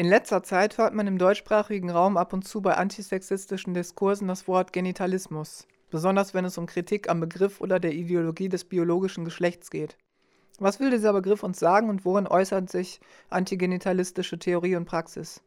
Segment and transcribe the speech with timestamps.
[0.00, 4.48] In letzter Zeit hört man im deutschsprachigen Raum ab und zu bei antisexistischen Diskursen das
[4.48, 9.68] Wort Genitalismus, besonders wenn es um Kritik am Begriff oder der Ideologie des biologischen Geschlechts
[9.68, 9.98] geht.
[10.58, 15.42] Was will dieser Begriff uns sagen und worin äußert sich antigenitalistische Theorie und Praxis?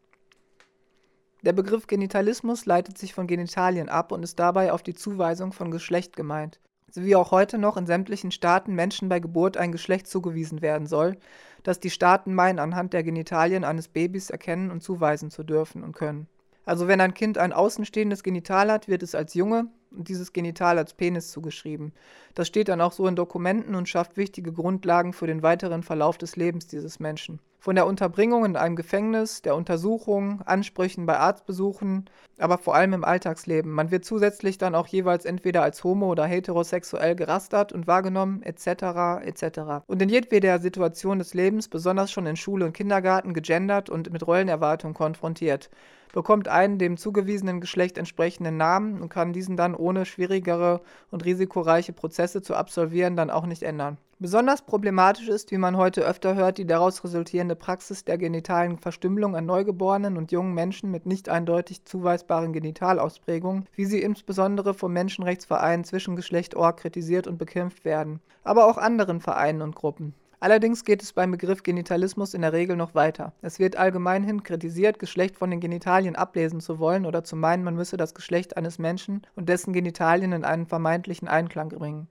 [1.41, 5.71] Der Begriff Genitalismus leitet sich von Genitalien ab und ist dabei auf die Zuweisung von
[5.71, 6.59] Geschlecht gemeint
[6.95, 11.17] wie auch heute noch in sämtlichen Staaten Menschen bei Geburt ein Geschlecht zugewiesen werden soll,
[11.63, 15.93] das die Staaten meinen, anhand der Genitalien eines Babys erkennen und zuweisen zu dürfen und
[15.95, 16.27] können.
[16.65, 20.77] Also wenn ein Kind ein außenstehendes Genital hat, wird es als Junge und dieses Genital
[20.77, 21.93] als Penis zugeschrieben.
[22.35, 26.17] Das steht dann auch so in Dokumenten und schafft wichtige Grundlagen für den weiteren Verlauf
[26.17, 27.39] des Lebens dieses Menschen.
[27.63, 33.05] Von der Unterbringung in einem Gefängnis, der Untersuchung, Ansprüchen bei Arztbesuchen, aber vor allem im
[33.05, 33.71] Alltagsleben.
[33.71, 39.23] Man wird zusätzlich dann auch jeweils entweder als homo- oder heterosexuell gerastert und wahrgenommen, etc.,
[39.23, 39.85] etc.
[39.87, 44.27] Und in jedweder Situation des Lebens, besonders schon in Schule und Kindergarten, gegendert und mit
[44.27, 45.69] Rollenerwartungen konfrontiert
[46.13, 51.91] bekommt einen dem zugewiesenen Geschlecht entsprechenden Namen und kann diesen dann ohne schwierigere und risikoreiche
[51.91, 53.97] Prozesse zu absolvieren dann auch nicht ändern.
[54.23, 59.35] Besonders problematisch ist, wie man heute öfter hört, die daraus resultierende Praxis der genitalen Verstümmelung
[59.35, 65.83] an Neugeborenen und jungen Menschen mit nicht eindeutig zuweisbaren Genitalausprägungen, wie sie insbesondere vom Menschenrechtsverein
[65.83, 70.13] Zwischengeschlecht Org kritisiert und bekämpft werden, aber auch anderen Vereinen und Gruppen.
[70.39, 73.33] Allerdings geht es beim Begriff Genitalismus in der Regel noch weiter.
[73.41, 77.75] Es wird allgemeinhin kritisiert, Geschlecht von den Genitalien ablesen zu wollen oder zu meinen, man
[77.75, 82.07] müsse das Geschlecht eines Menschen und dessen Genitalien in einen vermeintlichen Einklang bringen.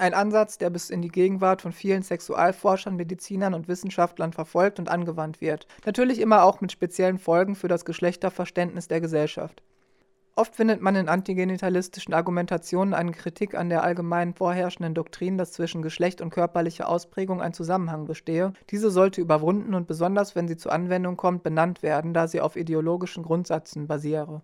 [0.00, 4.88] Ein Ansatz, der bis in die Gegenwart von vielen Sexualforschern, Medizinern und Wissenschaftlern verfolgt und
[4.88, 5.66] angewandt wird.
[5.84, 9.62] Natürlich immer auch mit speziellen Folgen für das Geschlechterverständnis der Gesellschaft.
[10.36, 15.82] Oft findet man in antigenitalistischen Argumentationen eine Kritik an der allgemein vorherrschenden Doktrin, dass zwischen
[15.82, 18.54] Geschlecht und körperlicher Ausprägung ein Zusammenhang bestehe.
[18.70, 22.56] Diese sollte überwunden und besonders, wenn sie zur Anwendung kommt, benannt werden, da sie auf
[22.56, 24.40] ideologischen Grundsätzen basiere.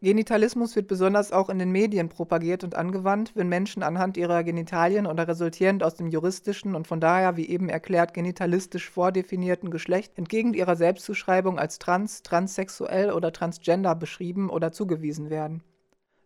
[0.00, 5.08] Genitalismus wird besonders auch in den Medien propagiert und angewandt, wenn Menschen anhand ihrer Genitalien
[5.08, 10.54] oder resultierend aus dem juristischen und von daher, wie eben erklärt, genitalistisch vordefinierten Geschlecht entgegen
[10.54, 15.64] ihrer Selbstzuschreibung als trans, transsexuell oder transgender beschrieben oder zugewiesen werden.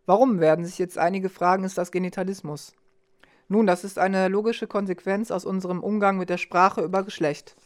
[0.04, 2.74] Warum, werden sich jetzt einige fragen, ist das Genitalismus?
[3.48, 7.56] Nun, das ist eine logische Konsequenz aus unserem Umgang mit der Sprache über Geschlecht.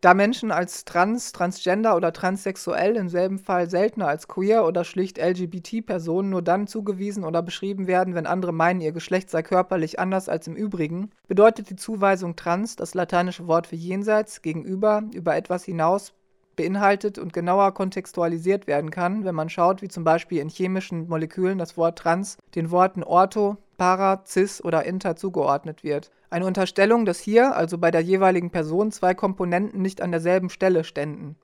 [0.00, 5.18] Da Menschen als trans, transgender oder transsexuell im selben Fall seltener als queer oder schlicht
[5.18, 10.30] LGBT-Personen nur dann zugewiesen oder beschrieben werden, wenn andere meinen, ihr Geschlecht sei körperlich anders
[10.30, 15.64] als im Übrigen, bedeutet die Zuweisung trans, das lateinische Wort für jenseits, gegenüber, über etwas
[15.64, 16.14] hinaus
[16.60, 21.56] beinhaltet und genauer kontextualisiert werden kann, wenn man schaut, wie zum Beispiel in chemischen Molekülen
[21.56, 26.10] das Wort trans den Worten ortho, para, cis oder inter zugeordnet wird.
[26.28, 30.84] Eine Unterstellung, dass hier, also bei der jeweiligen Person, zwei Komponenten nicht an derselben Stelle
[30.84, 31.36] ständen.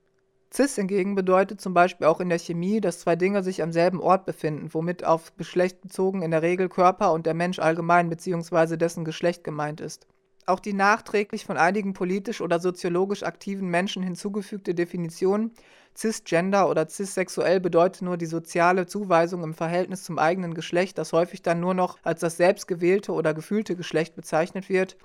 [0.53, 4.00] Cis hingegen bedeutet zum Beispiel auch in der Chemie, dass zwei Dinge sich am selben
[4.00, 8.77] Ort befinden, womit auf Geschlecht bezogen in der Regel Körper und der Mensch allgemein bzw.
[8.77, 10.06] dessen Geschlecht gemeint ist.
[10.49, 15.51] Auch die nachträglich von einigen politisch oder soziologisch aktiven Menschen hinzugefügte Definition
[15.97, 21.43] cisgender oder cissexuell bedeutet nur die soziale Zuweisung im Verhältnis zum eigenen Geschlecht, das häufig
[21.43, 24.97] dann nur noch als das selbstgewählte oder gefühlte Geschlecht bezeichnet wird,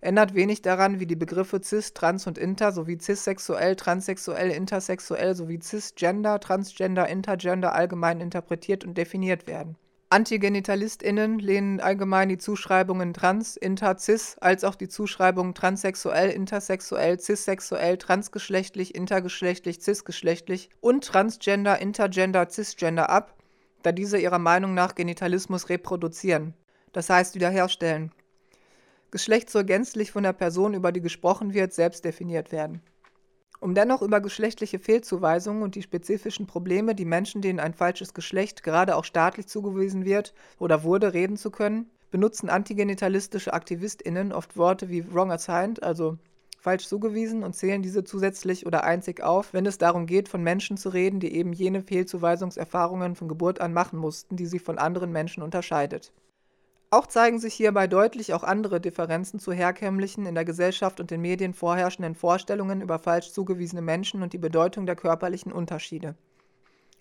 [0.00, 5.58] ändert wenig daran, wie die Begriffe cis, trans und inter sowie cissexuell, transsexuell, intersexuell sowie
[5.60, 9.76] cisgender, transgender, intergender allgemein interpretiert und definiert werden.
[10.08, 17.98] AntigenitalistInnen lehnen allgemein die Zuschreibungen trans, inter, cis als auch die Zuschreibungen transsexuell, intersexuell, cissexuell,
[17.98, 23.34] transgeschlechtlich, intergeschlechtlich, cisgeschlechtlich und transgender, intergender, cisgender ab,
[23.82, 26.54] da diese ihrer Meinung nach Genitalismus reproduzieren,
[26.92, 28.12] das heißt wiederherstellen.
[29.10, 32.80] Geschlecht soll gänzlich von der Person, über die gesprochen wird, selbst definiert werden.
[33.60, 38.62] Um dennoch über geschlechtliche Fehlzuweisungen und die spezifischen Probleme, die Menschen, denen ein falsches Geschlecht
[38.62, 44.88] gerade auch staatlich zugewiesen wird oder wurde, reden zu können, benutzen antigenitalistische AktivistInnen oft Worte
[44.88, 46.18] wie wrong assigned, also
[46.60, 50.76] falsch zugewiesen, und zählen diese zusätzlich oder einzig auf, wenn es darum geht, von Menschen
[50.76, 55.12] zu reden, die eben jene Fehlzuweisungserfahrungen von Geburt an machen mussten, die sie von anderen
[55.12, 56.12] Menschen unterscheidet.
[56.90, 61.20] Auch zeigen sich hierbei deutlich auch andere Differenzen zu herkömmlichen, in der Gesellschaft und den
[61.20, 66.14] Medien vorherrschenden Vorstellungen über falsch zugewiesene Menschen und die Bedeutung der körperlichen Unterschiede.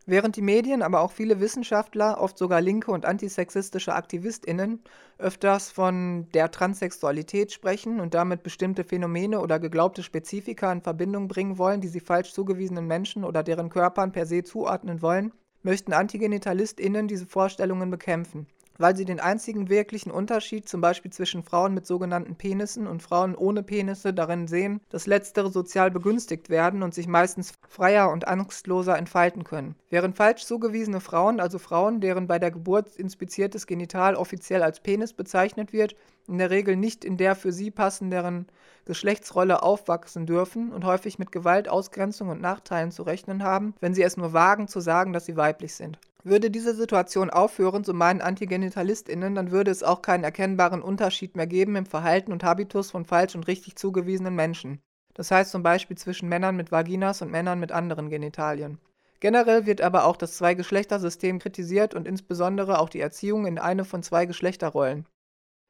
[0.08, 4.80] Während die Medien, aber auch viele Wissenschaftler, oft sogar linke und antisexistische AktivistInnen,
[5.20, 11.60] öfters von der Transsexualität sprechen und damit bestimmte Phänomene oder geglaubte Spezifika in Verbindung bringen
[11.60, 15.32] wollen, die sie falsch zugewiesenen Menschen oder deren Körpern per se zuordnen wollen,
[15.62, 21.74] möchten AntigenitalistInnen diese Vorstellungen bekämpfen weil sie den einzigen wirklichen Unterschied zum Beispiel zwischen Frauen
[21.74, 26.94] mit sogenannten Penissen und Frauen ohne Penisse darin sehen, dass letztere sozial begünstigt werden und
[26.94, 29.76] sich meistens freier und angstloser entfalten können.
[29.90, 35.14] Während falsch zugewiesene Frauen, also Frauen, deren bei der Geburt inspiziertes Genital offiziell als Penis
[35.14, 35.96] bezeichnet wird,
[36.28, 38.48] in der Regel nicht in der für sie passenderen
[38.86, 44.04] Geschlechtsrolle aufwachsen dürfen und häufig mit Gewalt, Ausgrenzung und Nachteilen zu rechnen haben, wenn sie
[44.04, 46.00] es nur wagen zu sagen, dass sie weiblich sind.
[46.26, 51.46] Würde diese Situation aufhören, so meinen AntigenitalistInnen, dann würde es auch keinen erkennbaren Unterschied mehr
[51.46, 54.82] geben im Verhalten und Habitus von falsch und richtig zugewiesenen Menschen.
[55.14, 58.80] Das heißt zum Beispiel zwischen Männern mit Vaginas und Männern mit anderen Genitalien.
[59.20, 64.02] Generell wird aber auch das Zwei-Geschlechter-System kritisiert und insbesondere auch die Erziehung in eine von
[64.02, 65.06] zwei Geschlechterrollen.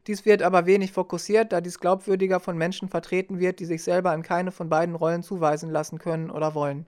[0.08, 4.14] Dies wird aber wenig fokussiert, da dies glaubwürdiger von Menschen vertreten wird, die sich selber
[4.14, 6.86] in keine von beiden Rollen zuweisen lassen können oder wollen.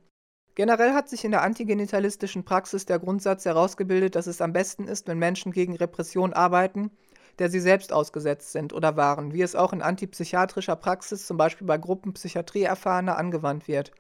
[0.58, 5.08] Generell hat sich in der antigenitalistischen Praxis der Grundsatz herausgebildet, dass es am besten ist,
[5.08, 6.90] wenn Menschen gegen Repression arbeiten,
[7.38, 11.68] der sie selbst ausgesetzt sind oder waren, wie es auch in antipsychiatrischer Praxis, zum Beispiel
[11.68, 13.92] bei Gruppen Psychiatrieerfahrener, angewandt wird.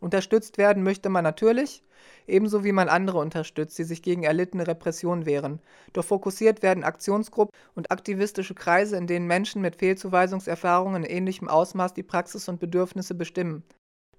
[0.00, 1.82] Unterstützt werden möchte man natürlich,
[2.26, 5.62] ebenso wie man andere unterstützt, die sich gegen erlittene Repression wehren.
[5.94, 11.94] Doch fokussiert werden Aktionsgruppen und aktivistische Kreise, in denen Menschen mit Fehlzuweisungserfahrungen in ähnlichem Ausmaß
[11.94, 13.64] die Praxis und Bedürfnisse bestimmen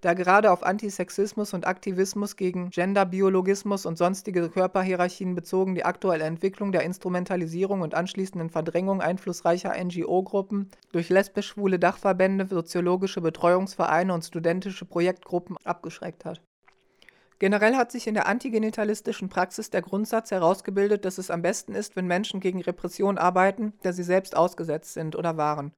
[0.04, 6.74] da gerade auf Antisexismus und Aktivismus gegen Genderbiologismus und sonstige Körperhierarchien bezogen die aktuelle Entwicklung
[6.74, 15.56] der Instrumentalisierung und anschließenden Verdrängung einflussreicher NGO-Gruppen durch lesbisch-schwule Dachverbände, soziologische Betreuungsvereine und studentische Projektgruppen
[15.64, 16.42] abgeschreckt hat.
[17.40, 21.96] Generell hat sich in der antigenitalistischen Praxis der Grundsatz herausgebildet, dass es am besten ist,
[21.96, 25.72] wenn Menschen gegen Repression arbeiten, der sie selbst ausgesetzt sind oder waren.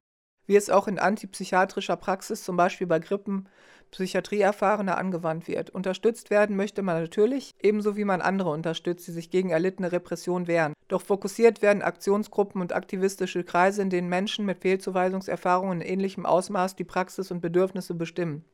[0.46, 3.48] Wie es auch in antipsychiatrischer Praxis, zum Beispiel bei Grippen,
[3.90, 5.70] Psychiatrieerfahrener angewandt wird.
[5.70, 10.46] Unterstützt werden möchte man natürlich, ebenso wie man andere unterstützt, die sich gegen erlittene Repression
[10.46, 10.74] wehren.
[10.88, 16.76] Doch fokussiert werden Aktionsgruppen und aktivistische Kreise, in denen Menschen mit Fehlzuweisungserfahrungen in ähnlichem Ausmaß
[16.76, 18.44] die Praxis und Bedürfnisse bestimmen.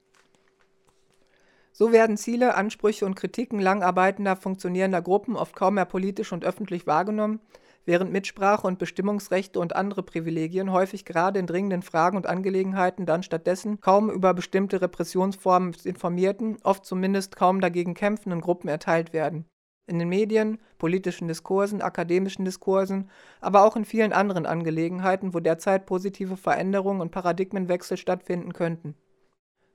[1.72, 6.86] So werden Ziele, Ansprüche und Kritiken langarbeitender, funktionierender Gruppen oft kaum mehr politisch und öffentlich
[6.86, 7.40] wahrgenommen,
[7.84, 13.22] während Mitsprache und Bestimmungsrechte und andere Privilegien häufig gerade in dringenden Fragen und Angelegenheiten dann
[13.22, 19.46] stattdessen kaum über bestimmte Repressionsformen informierten, oft zumindest kaum dagegen kämpfenden Gruppen erteilt werden.
[19.86, 25.86] In den Medien, politischen Diskursen, akademischen Diskursen, aber auch in vielen anderen Angelegenheiten, wo derzeit
[25.86, 28.94] positive Veränderungen und Paradigmenwechsel stattfinden könnten.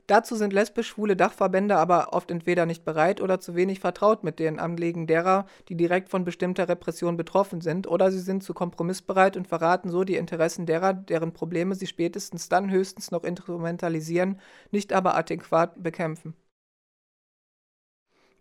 [0.08, 4.58] Dazu sind lesbisch-schwule Dachverbände aber oft entweder nicht bereit oder zu wenig vertraut mit den
[4.58, 9.50] Anliegen derer, die direkt von bestimmter Repression betroffen sind, oder sie sind zu kompromissbereit und
[9.50, 14.40] verraten so die Interessen derer, deren Probleme sie spätestens dann höchstens noch instrumentalisieren,
[14.72, 16.36] nicht aber adäquat bekämpfen.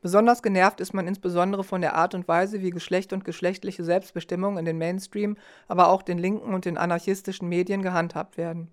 [0.00, 4.56] Besonders genervt ist man insbesondere von der Art und Weise, wie Geschlecht und geschlechtliche Selbstbestimmung
[4.56, 5.36] in den Mainstream,
[5.66, 8.70] aber auch den linken und den anarchistischen Medien gehandhabt werden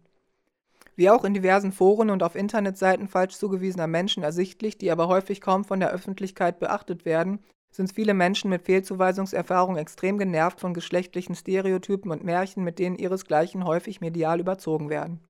[0.95, 5.42] wie auch in diversen Foren und auf Internetseiten falsch zugewiesener Menschen ersichtlich, die aber häufig
[5.42, 7.40] kaum von der Öffentlichkeit beachtet werden,
[7.72, 13.66] sind viele Menschen mit Fehlzuweisungserfahrung extrem genervt von geschlechtlichen Stereotypen und Märchen, mit denen ihresgleichen
[13.66, 15.22] häufig medial überzogen werden.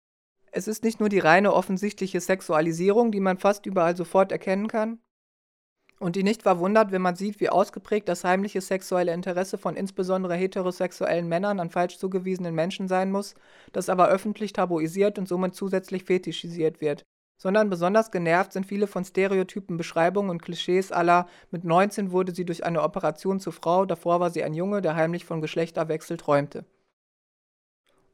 [0.52, 5.00] Es ist nicht nur die reine offensichtliche Sexualisierung, die man fast überall sofort erkennen kann,
[6.04, 10.36] und die nicht verwundert, wenn man sieht, wie ausgeprägt das heimliche sexuelle Interesse von insbesondere
[10.36, 13.36] heterosexuellen Männern an falsch zugewiesenen Menschen sein muss,
[13.72, 17.04] das aber öffentlich tabuisiert und somit zusätzlich fetischisiert wird.
[17.42, 22.46] Sondern besonders genervt sind viele von stereotypen Beschreibungen und Klischees aller mit 19 wurde sie
[22.46, 26.66] durch eine Operation zur Frau, davor war sie ein Junge, der heimlich von Geschlechterwechsel träumte.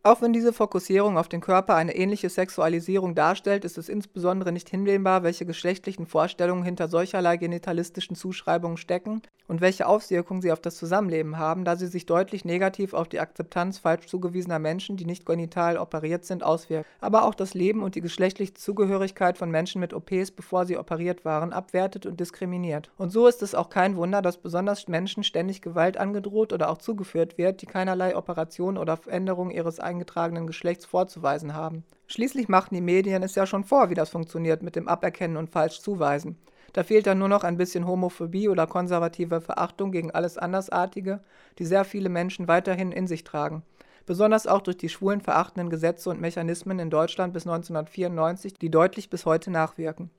[0.02, 4.70] Auch wenn diese Fokussierung auf den Körper eine ähnliche Sexualisierung darstellt, ist es insbesondere nicht
[4.70, 10.78] hinnehmbar, welche geschlechtlichen Vorstellungen hinter solcherlei genitalistischen Zuschreibungen stecken und welche Auswirkungen sie auf das
[10.78, 15.26] Zusammenleben haben, da sie sich deutlich negativ auf die Akzeptanz falsch zugewiesener Menschen, die nicht
[15.26, 16.88] genital operiert sind, auswirken.
[17.02, 21.26] Aber auch das Leben und die geschlechtliche Zugehörigkeit von Menschen mit OPs, bevor sie operiert
[21.26, 22.90] waren, abwertet und diskriminiert.
[22.98, 26.78] Und so ist es auch kein Wunder, dass besonders Menschen ständig Gewalt angedroht oder auch
[26.78, 31.84] zugeführt wird, die keinerlei Operation oder Veränderung ihres eingetragenen Geschlechts vorzuweisen haben.
[32.08, 35.50] Schließlich machten die Medien es ja schon vor, wie das funktioniert mit dem Aberkennen und
[35.50, 36.38] Falschzuweisen.
[36.74, 41.20] Da fehlt dann nur noch ein bisschen Homophobie oder konservative Verachtung gegen alles Andersartige,
[41.58, 43.64] die sehr viele Menschen weiterhin in sich tragen.
[44.06, 49.10] Besonders auch durch die schwulen verachtenden Gesetze und Mechanismen in Deutschland bis 1994, die deutlich
[49.10, 50.10] bis heute nachwirken.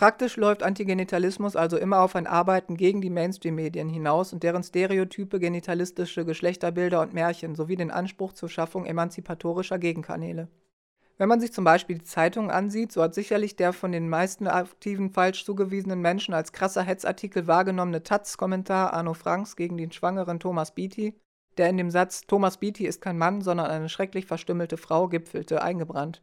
[0.00, 5.38] Praktisch läuft Antigenitalismus also immer auf ein Arbeiten gegen die Mainstream-Medien hinaus und deren stereotype
[5.38, 10.48] genitalistische Geschlechterbilder und Märchen sowie den Anspruch zur Schaffung emanzipatorischer Gegenkanäle.
[11.18, 14.46] Wenn man sich zum Beispiel die Zeitung ansieht, so hat sicherlich der von den meisten
[14.46, 20.74] aktiven falsch zugewiesenen Menschen als krasser Hetzartikel wahrgenommene Taz-Kommentar Arno Franks gegen den schwangeren Thomas
[20.74, 21.12] Beatty,
[21.58, 25.60] der in dem Satz Thomas Beatty ist kein Mann, sondern eine schrecklich verstümmelte Frau gipfelte,
[25.60, 26.22] eingebrannt.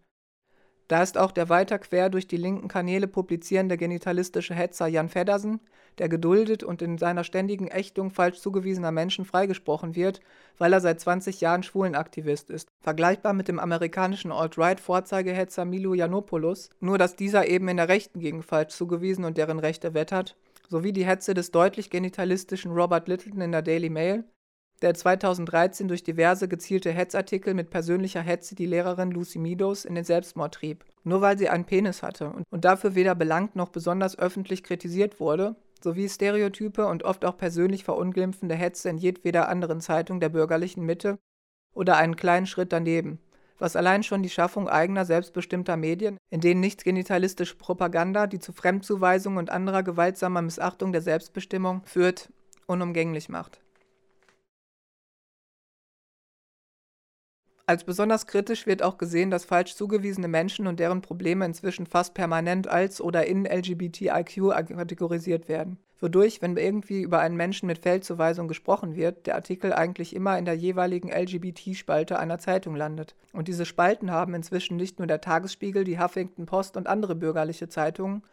[0.88, 5.60] Da ist auch der weiter quer durch die linken Kanäle publizierende genitalistische Hetzer Jan Feddersen,
[5.98, 10.22] der geduldet und in seiner ständigen Ächtung falsch zugewiesener Menschen freigesprochen wird,
[10.58, 12.70] weil er seit 20 Jahren Schwulenaktivist ist.
[12.80, 18.46] Vergleichbar mit dem amerikanischen Alt-Right-Vorzeigehetzer Milo Yiannopoulos, nur dass dieser eben in der rechten Gegend
[18.46, 20.38] falsch zugewiesen und deren Rechte wettert,
[20.70, 24.24] sowie die Hetze des deutlich genitalistischen Robert Littleton in der Daily Mail,
[24.82, 30.04] der 2013 durch diverse gezielte Hetzartikel mit persönlicher Hetze die Lehrerin Lucy Meadows in den
[30.04, 34.64] Selbstmord trieb, nur weil sie einen Penis hatte und dafür weder belangt noch besonders öffentlich
[34.64, 40.30] kritisiert wurde, sowie Stereotype und oft auch persönlich verunglimpfende Hetze in jedweder anderen Zeitung der
[40.30, 41.18] bürgerlichen Mitte
[41.74, 43.20] oder einen kleinen Schritt daneben,
[43.60, 48.54] was allein schon die Schaffung eigener selbstbestimmter Medien, in denen nicht genitalistische Propaganda, die zu
[48.54, 52.30] Fremdzuweisung und anderer gewaltsamer Missachtung der Selbstbestimmung führt,
[52.68, 53.62] unumgänglich macht.
[57.70, 62.14] Als besonders kritisch wird auch gesehen, dass falsch zugewiesene Menschen und deren Probleme inzwischen fast
[62.14, 65.78] permanent als oder in LGBTIQ kategorisiert werden.
[66.00, 70.46] Wodurch, wenn irgendwie über einen Menschen mit Feldzuweisung gesprochen wird, der Artikel eigentlich immer in
[70.46, 73.16] der jeweiligen LGBT-Spalte einer Zeitung landet.
[73.34, 77.68] Und diese Spalten haben inzwischen nicht nur der Tagesspiegel, die Huffington Post und andere bürgerliche
[77.68, 78.24] Zeitungen,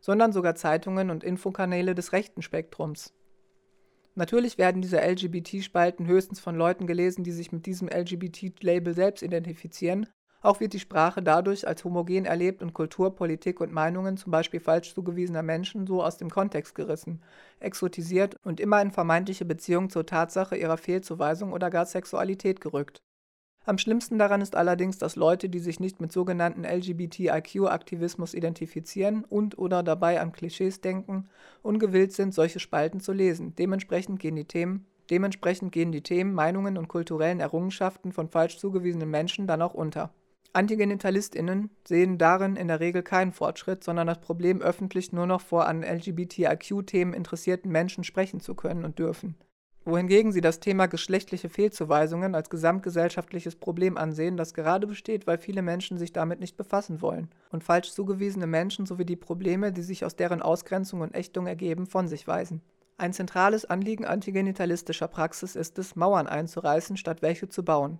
[0.00, 3.12] sondern sogar Zeitungen und Infokanäle des rechten Spektrums.
[4.16, 10.06] Natürlich werden diese LGBT-Spalten höchstens von Leuten gelesen, die sich mit diesem LGBT-Label selbst identifizieren.
[10.40, 14.60] Auch wird die Sprache dadurch als homogen erlebt und Kultur, Politik und Meinungen, zum Beispiel
[14.60, 17.22] falsch zugewiesener Menschen, so aus dem Kontext gerissen,
[17.60, 23.02] exotisiert und immer in vermeintliche Beziehung zur Tatsache ihrer Fehlzuweisung oder gar Sexualität gerückt.
[23.66, 29.56] Am schlimmsten daran ist allerdings, dass Leute, die sich nicht mit sogenannten LGBTIQ-Aktivismus identifizieren und
[29.56, 31.28] oder dabei an Klischees denken,
[31.62, 33.54] ungewillt sind, solche Spalten zu lesen.
[33.56, 39.08] Dementsprechend gehen die Themen, dementsprechend gehen die Themen, Meinungen und kulturellen Errungenschaften von falsch zugewiesenen
[39.08, 40.12] Menschen dann auch unter.
[40.52, 45.66] AntigenitalistInnen sehen darin in der Regel keinen Fortschritt, sondern das Problem, öffentlich nur noch vor
[45.66, 49.36] an LGBTIQ-Themen interessierten Menschen sprechen zu können und dürfen
[49.84, 55.62] wohingegen sie das Thema geschlechtliche Fehlzuweisungen als gesamtgesellschaftliches Problem ansehen, das gerade besteht, weil viele
[55.62, 60.04] Menschen sich damit nicht befassen wollen und falsch zugewiesene Menschen sowie die Probleme, die sich
[60.04, 62.62] aus deren Ausgrenzung und Ächtung ergeben, von sich weisen.
[62.96, 67.98] Ein zentrales Anliegen antigenitalistischer Praxis ist es, Mauern einzureißen, statt welche zu bauen.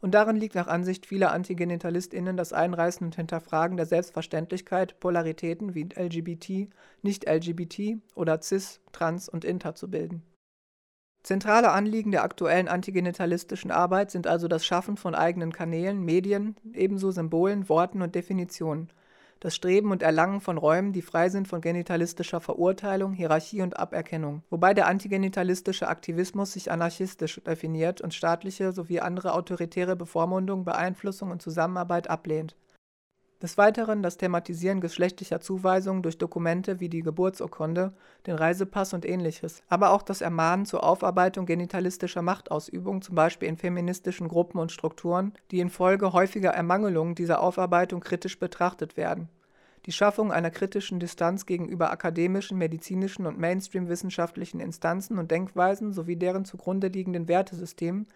[0.00, 5.88] Und darin liegt nach Ansicht vieler AntigenitalistInnen das Einreißen und Hinterfragen der Selbstverständlichkeit, Polaritäten wie
[5.92, 6.70] LGBT,
[7.02, 10.22] Nicht-LGBT oder Cis, Trans und Inter zu bilden.
[11.22, 17.10] Zentrale Anliegen der aktuellen antigenitalistischen Arbeit sind also das Schaffen von eigenen Kanälen, Medien, ebenso
[17.10, 18.88] Symbolen, Worten und Definitionen,
[19.40, 24.42] das Streben und Erlangen von Räumen, die frei sind von genitalistischer Verurteilung, Hierarchie und Aberkennung,
[24.50, 31.42] wobei der antigenitalistische Aktivismus sich anarchistisch definiert und staatliche sowie andere autoritäre Bevormundung, Beeinflussung und
[31.42, 32.56] Zusammenarbeit ablehnt
[33.42, 37.92] des Weiteren das Thematisieren geschlechtlicher Zuweisungen durch Dokumente wie die Geburtsurkunde,
[38.26, 43.56] den Reisepass und ähnliches, aber auch das Ermahnen zur Aufarbeitung genitalistischer Machtausübung, zum Beispiel in
[43.56, 49.28] feministischen Gruppen und Strukturen, die infolge häufiger Ermangelungen dieser Aufarbeitung kritisch betrachtet werden.
[49.86, 56.44] Die Schaffung einer kritischen Distanz gegenüber akademischen, medizinischen und Mainstream-wissenschaftlichen Instanzen und Denkweisen sowie deren
[56.44, 58.06] zugrunde liegenden Wertesystemen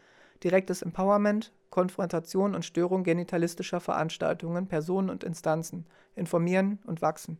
[0.45, 7.39] direktes Empowerment, Konfrontation und Störung genitalistischer Veranstaltungen, Personen und Instanzen, informieren und wachsen.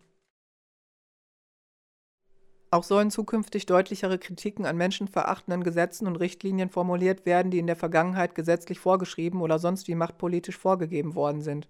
[2.73, 7.77] Auch sollen zukünftig deutlichere Kritiken an menschenverachtenden Gesetzen und Richtlinien formuliert werden, die in der
[7.77, 11.69] Vergangenheit gesetzlich vorgeschrieben oder sonst wie machtpolitisch vorgegeben worden sind,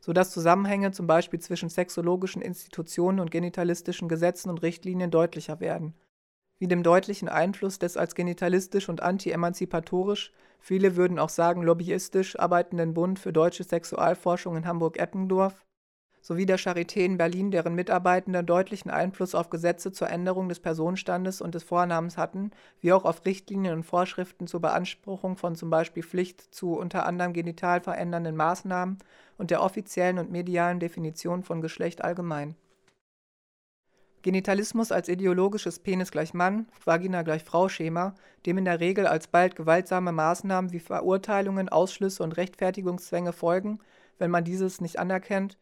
[0.00, 5.94] sodass Zusammenhänge zum Beispiel zwischen sexologischen Institutionen und genitalistischen Gesetzen und Richtlinien deutlicher werden.
[6.58, 10.30] Wie dem deutlichen Einfluss des als genitalistisch und anti-emanzipatorisch,
[10.64, 15.62] viele würden auch sagen lobbyistisch arbeitenden Bund für deutsche Sexualforschung in Hamburg-Eppendorf
[16.22, 21.42] sowie der Charité in Berlin, deren Mitarbeitende deutlichen Einfluss auf Gesetze zur Änderung des Personenstandes
[21.42, 26.02] und des Vornamens hatten, wie auch auf Richtlinien und Vorschriften zur Beanspruchung von zum Beispiel
[26.02, 29.00] Pflicht zu unter anderem genital verändernden Maßnahmen
[29.36, 32.56] und der offiziellen und medialen Definition von Geschlecht allgemein
[34.24, 38.14] Genitalismus als ideologisches Penis gleich Mann, Vagina gleich Frau-Schema,
[38.46, 43.80] dem in der Regel alsbald gewaltsame Maßnahmen wie Verurteilungen, Ausschlüsse und Rechtfertigungszwänge folgen,
[44.18, 45.58] wenn man dieses nicht anerkennt,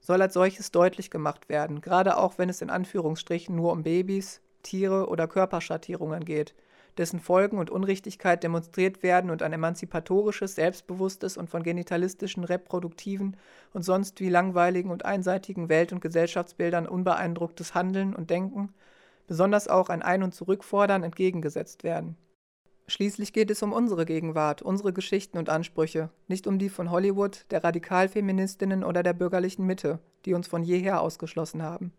[0.00, 4.40] soll als solches deutlich gemacht werden, gerade auch wenn es in Anführungsstrichen nur um Babys,
[4.62, 6.54] Tiere oder Körperschattierungen geht,
[6.98, 13.36] dessen Folgen und Unrichtigkeit demonstriert werden und ein emanzipatorisches, selbstbewusstes und von genitalistischen, reproduktiven
[13.72, 18.74] und sonst wie langweiligen und einseitigen Welt- und Gesellschaftsbildern unbeeindrucktes Handeln und Denken,
[19.26, 22.16] besonders auch ein Ein- und Zurückfordern entgegengesetzt werden.
[22.90, 27.44] Schließlich geht es um unsere Gegenwart, unsere Geschichten und Ansprüche, nicht um die von Hollywood,
[27.50, 31.92] der Radikalfeministinnen oder der bürgerlichen Mitte, die uns von jeher ausgeschlossen haben.